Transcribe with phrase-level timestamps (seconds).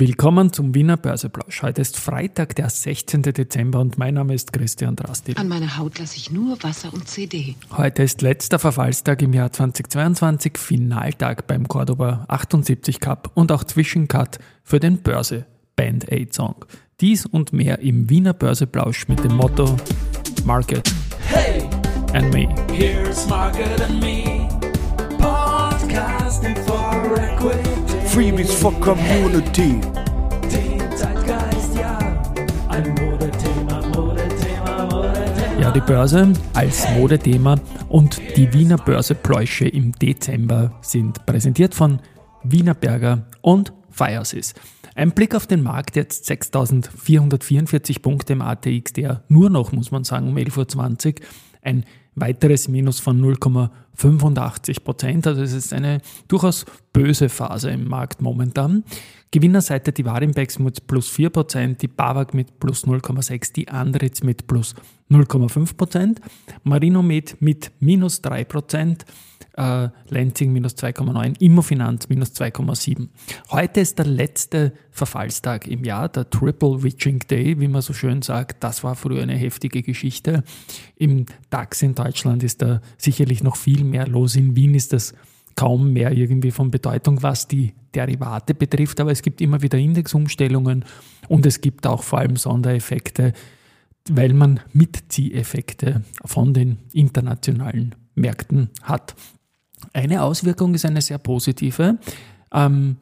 [0.00, 1.60] Willkommen zum Wiener Börseplausch.
[1.60, 3.20] Heute ist Freitag, der 16.
[3.20, 5.36] Dezember und mein Name ist Christian Drastil.
[5.36, 7.54] An meiner Haut lasse ich nur Wasser und CD.
[7.76, 14.38] Heute ist letzter Verfallstag im Jahr 2022, Finaltag beim Cordoba 78 Cup und auch Zwischencut
[14.64, 15.44] für den Börse
[15.76, 16.64] Band Aid Song.
[17.02, 19.76] Dies und mehr im Wiener Börseplausch mit dem Motto
[20.46, 20.90] Market
[21.26, 21.68] Hey,
[22.14, 22.48] and Me.
[22.72, 24.48] here's Market and Me.
[25.18, 27.79] Podcasting for Equity.
[28.10, 29.80] Freebies for Community.
[35.60, 35.70] Ja.
[35.70, 42.00] Die Börse als Modethema und die Wiener Börsepläusche im Dezember sind präsentiert von
[42.42, 44.54] Wiener Berger und Firesys.
[44.96, 50.02] Ein Blick auf den Markt, jetzt 6.444 Punkte im ATX, der nur noch, muss man
[50.02, 51.26] sagen, um 11.20 Uhr,
[51.62, 55.26] ein weiteres Minus von 0,85 Prozent.
[55.26, 58.84] Also es ist eine durchaus böse Phase im Markt momentan.
[59.32, 64.48] Gewinnerseite die Warimbex mit plus 4 Prozent, die BAWAG mit plus 0,6, die Andritz mit
[64.48, 64.74] plus
[65.08, 66.20] 0,5 Prozent,
[66.64, 69.04] Marinomed mit minus 3 Prozent,
[69.56, 73.08] äh, Lenzing minus 2,9, Immofinanz minus 2,7.
[73.50, 78.22] Heute ist der letzte Verfallstag im Jahr, der Triple Witching Day, wie man so schön
[78.22, 78.64] sagt.
[78.64, 80.42] Das war früher eine heftige Geschichte.
[80.96, 84.34] Im DAX in Deutschland ist da sicherlich noch viel mehr los.
[84.34, 85.14] In Wien ist das
[85.56, 90.84] kaum mehr irgendwie von Bedeutung, was die Derivate betrifft, aber es gibt immer wieder Indexumstellungen
[91.28, 93.32] und es gibt auch vor allem Sondereffekte,
[94.08, 99.14] weil man Mitzieheffekte von den internationalen Märkten hat.
[99.92, 101.98] Eine Auswirkung ist eine sehr positive.
[102.52, 102.96] Ähm,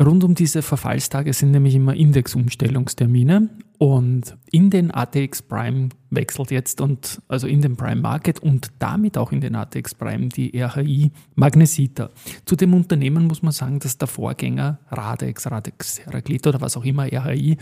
[0.00, 6.80] rund um diese Verfallstage sind nämlich immer Indexumstellungstermine und in den ATX Prime wechselt jetzt
[6.80, 11.12] und also in den Prime Market und damit auch in den ATX Prime die RHI
[11.34, 12.10] Magnesita.
[12.44, 16.84] Zu dem Unternehmen muss man sagen, dass der Vorgänger Radex, Radex Heraklit oder was auch
[16.84, 17.58] immer RHI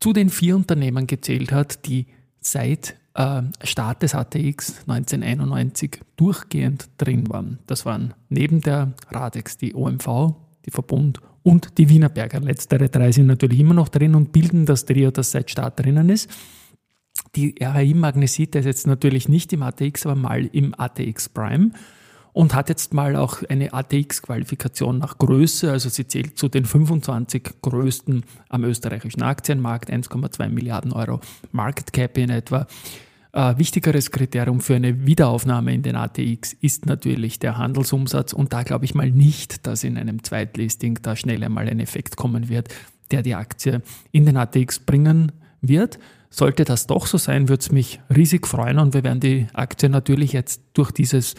[0.00, 2.06] zu den vier Unternehmen gezählt hat, die
[2.40, 7.58] seit äh, Start des ATX 1991 durchgehend drin waren.
[7.66, 10.34] Das waren neben der Radex die OMV,
[10.66, 12.40] die Verbund und die Wienerberger.
[12.40, 16.08] Letztere drei sind natürlich immer noch drin und bilden das Trio, das seit Start drinnen
[16.08, 16.30] ist.
[17.36, 21.70] Die RAI Magnesita ist jetzt natürlich nicht im ATX, aber mal im ATX Prime
[22.32, 25.70] und hat jetzt mal auch eine ATX-Qualifikation nach Größe.
[25.70, 31.20] Also sie zählt zu den 25 größten am österreichischen Aktienmarkt, 1,2 Milliarden Euro
[31.52, 32.66] Market Cap in etwa.
[33.32, 38.64] Äh, wichtigeres Kriterium für eine Wiederaufnahme in den ATX ist natürlich der Handelsumsatz und da
[38.64, 42.68] glaube ich mal nicht, dass in einem Zweitlisting da schnell einmal ein Effekt kommen wird,
[43.12, 45.30] der die Aktie in den ATX bringen
[45.60, 46.00] wird.
[46.28, 49.88] Sollte das doch so sein, würde es mich riesig freuen und wir werden die Aktie
[49.88, 51.34] natürlich jetzt durch dieses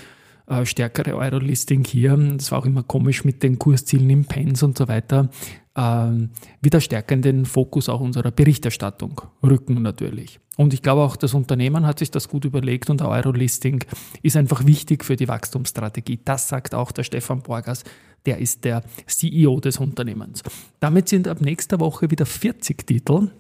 [0.48, 4.78] äh, stärkere Euro-Listing hier, das war auch immer komisch mit den Kurszielen im Pens und
[4.78, 5.30] so weiter,
[5.76, 6.28] äh,
[6.62, 10.40] wieder stärker in den Fokus auch unserer Berichterstattung rücken natürlich.
[10.58, 13.84] Und ich glaube auch, das Unternehmen hat sich das gut überlegt und Euro-Listing
[14.22, 16.20] ist einfach wichtig für die Wachstumsstrategie.
[16.24, 17.84] Das sagt auch der Stefan Borgas,
[18.26, 20.44] der ist der CEO des Unternehmens.
[20.80, 23.32] Damit sind ab nächster Woche wieder 40 Titel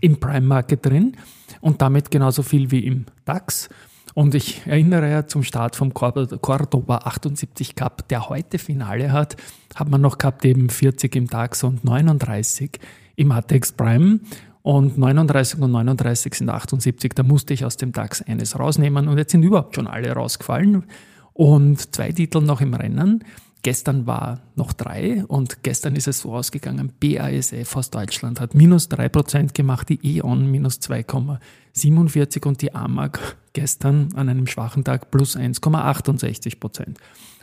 [0.00, 1.16] im Prime Market drin
[1.60, 3.68] und damit genauso viel wie im DAX.
[4.14, 9.36] Und ich erinnere ja zum Start vom Cordoba 78 Cup, der heute Finale hat,
[9.74, 12.78] hat man noch gehabt eben 40 im DAX und 39
[13.16, 14.20] im ATX Prime.
[14.62, 17.14] Und 39 und 39 sind 78.
[17.14, 20.84] Da musste ich aus dem DAX eines rausnehmen und jetzt sind überhaupt schon alle rausgefallen.
[21.32, 23.24] Und zwei Titel noch im Rennen.
[23.64, 28.88] Gestern war noch drei und gestern ist es so ausgegangen, BASF aus Deutschland hat minus
[28.88, 33.20] drei Prozent gemacht, die E.ON minus 2,47 und die AMAG
[33.52, 36.98] gestern an einem schwachen Tag plus 1,68 Prozent.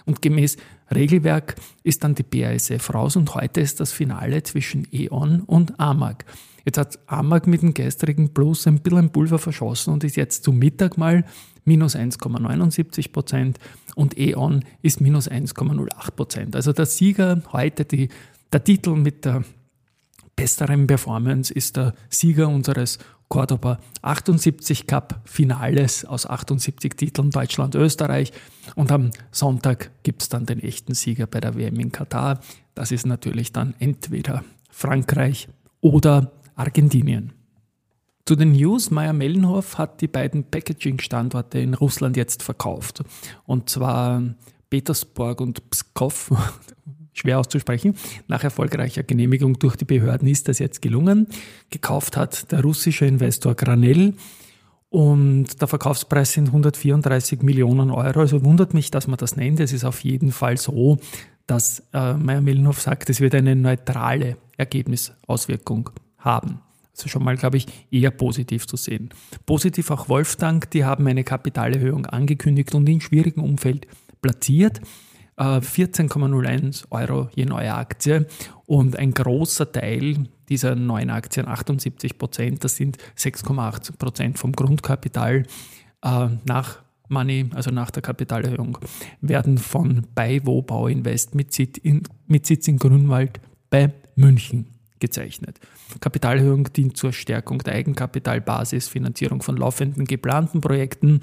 [0.06, 0.58] Und gemäß
[0.94, 6.26] Regelwerk ist dann die BASF raus und heute ist das Finale zwischen E.ON und AMAG.
[6.66, 10.52] Jetzt hat AMAG mit dem gestrigen Plus ein bisschen Pulver verschossen und ist jetzt zu
[10.52, 11.24] Mittag mal
[11.64, 13.60] minus 1,79 Prozent
[14.00, 16.56] und E.ON ist minus 1,08 Prozent.
[16.56, 18.08] Also der Sieger heute, die,
[18.54, 19.44] der Titel mit der
[20.38, 22.98] besseren Performance ist der Sieger unseres
[23.28, 28.32] Cordoba 78 Cup Finales aus 78 Titeln Deutschland, Österreich.
[28.76, 32.40] Und am Sonntag gibt es dann den echten Sieger bei der WM in Katar.
[32.76, 35.50] Das ist natürlich dann entweder Frankreich
[35.82, 37.34] oder Argentinien.
[38.30, 43.04] Zu den News, Meyer Mellenhof hat die beiden Packaging-Standorte in Russland jetzt verkauft.
[43.48, 44.22] Und zwar
[44.70, 46.30] Petersburg und Pskov,
[47.14, 47.96] schwer auszusprechen.
[48.28, 51.26] Nach erfolgreicher Genehmigung durch die Behörden ist das jetzt gelungen.
[51.72, 54.14] Gekauft hat der russische Investor Granell
[54.90, 58.20] und der Verkaufspreis sind 134 Millionen Euro.
[58.20, 59.60] Also wundert mich, dass man das nennt.
[59.60, 61.00] Es ist auf jeden Fall so,
[61.48, 65.90] dass äh, Meyer Mellenhof sagt, es wird eine neutrale Ergebnisauswirkung
[66.20, 66.60] haben.
[67.00, 69.10] Also schon mal, glaube ich, eher positiv zu sehen.
[69.46, 73.88] Positiv auch Wolfgang, die haben eine Kapitalerhöhung angekündigt und in schwierigem Umfeld
[74.22, 74.82] platziert.
[75.38, 78.28] 14,01 äh, Euro je neue Aktie
[78.66, 85.46] und ein großer Teil dieser neuen Aktien, 78 Prozent, das sind 6,8 Prozent vom Grundkapital
[86.04, 88.78] äh, nach Money, also nach der Kapitalerhöhung,
[89.22, 95.60] werden von Baiwo Bauinvest mit Sitz in, mit Sitz in Grünwald bei München gezeichnet.
[96.00, 101.22] Kapitalerhöhung dient zur Stärkung der Eigenkapitalbasis, Finanzierung von laufenden geplanten Projekten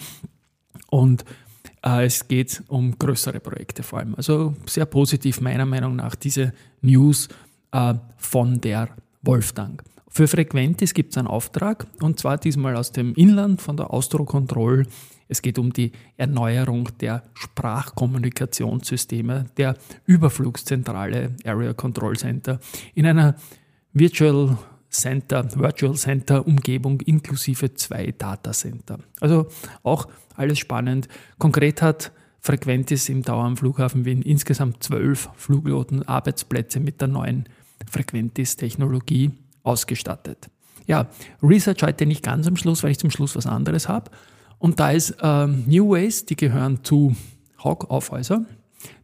[0.90, 1.24] und
[1.84, 4.14] äh, es geht um größere Projekte vor allem.
[4.16, 7.28] Also sehr positiv meiner Meinung nach diese News
[7.72, 8.88] äh, von der
[9.22, 9.82] Wolfgang.
[10.08, 14.86] Für Frequentis gibt es einen Auftrag und zwar diesmal aus dem Inland von der Austrocontrol.
[15.28, 19.74] Es geht um die Erneuerung der Sprachkommunikationssysteme der
[20.06, 22.60] Überflugszentrale Area Control Center
[22.94, 23.34] in einer
[23.98, 24.58] Virtual
[24.90, 28.98] Center, Virtual Center Umgebung inklusive zwei Datacenter.
[29.20, 29.46] Also
[29.82, 31.08] auch alles spannend.
[31.38, 37.48] Konkret hat Frequentis im Dauer am Flughafen Wien insgesamt zwölf Fluglotsen-Arbeitsplätze mit der neuen
[37.90, 39.30] Frequentis-Technologie
[39.62, 40.50] ausgestattet.
[40.86, 41.08] Ja,
[41.42, 44.10] Research heute nicht ganz am Schluss, weil ich zum Schluss was anderes habe.
[44.58, 47.16] Und da ist ähm, New Ways, die gehören zu
[47.64, 48.44] Hawk Aufhäuser.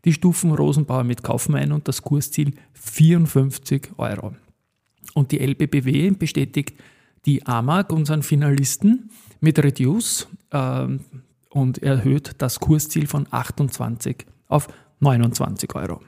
[0.04, 4.34] Die stufen Rosenbauer mit Kaufen ein und das Kursziel 54 Euro.
[5.14, 6.74] Und die LBBW bestätigt
[7.26, 9.10] die AMAG, unseren Finalisten,
[9.40, 10.86] mit Reduce äh,
[11.50, 14.68] und erhöht das Kursziel von 28 auf
[15.00, 16.00] 29 Euro.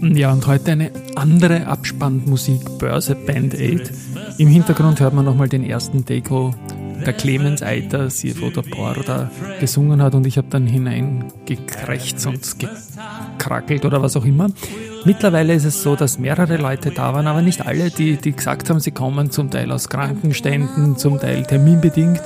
[0.00, 3.90] Ja, und heute eine andere Abspannmusik, Börse Band Aid.
[4.38, 6.54] Im Hintergrund hört man nochmal den ersten Deko,
[7.08, 12.56] der Clemens Eiter, CFO der Bor, da gesungen hat und ich habe dann hineingekrächzt und
[12.58, 14.48] gekrackelt oder was auch immer.
[15.06, 18.68] Mittlerweile ist es so, dass mehrere Leute da waren, aber nicht alle, die, die gesagt
[18.68, 22.20] haben, sie kommen zum Teil aus Krankenständen, zum Teil terminbedingt.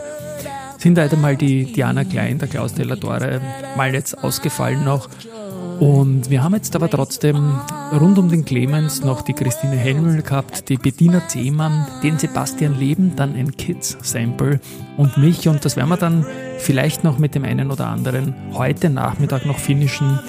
[0.79, 3.40] Sind leider mal die Diana Klein, der Klaus Delatore,
[3.76, 5.08] mal jetzt ausgefallen noch.
[5.81, 7.59] Und wir haben jetzt aber trotzdem
[7.93, 13.17] rund um den Clemens noch die Christine Helmel gehabt, die Bettina Zehmann, den Sebastian Leben,
[13.17, 14.61] dann ein Kids-Sample
[14.97, 15.49] und mich.
[15.49, 16.25] Und das werden wir dann
[16.59, 20.21] vielleicht noch mit dem einen oder anderen heute Nachmittag noch finishen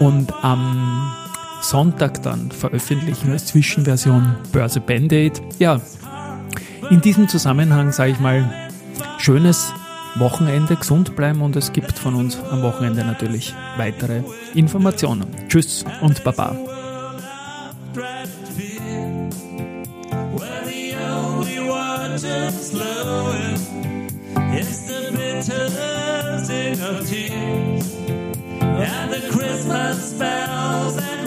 [0.00, 1.12] und am
[1.60, 5.40] Sonntag dann veröffentlichen als Zwischenversion Börse Band-Aid.
[5.58, 5.80] Ja,
[6.90, 8.50] in diesem Zusammenhang sage ich mal,
[9.18, 9.72] schönes
[10.16, 14.22] Wochenende, gesund bleiben und es gibt von uns am Wochenende natürlich weitere
[14.54, 15.26] Informationen.
[15.48, 16.56] Tschüss und Baba.
[28.84, 31.21] and the Christmas bells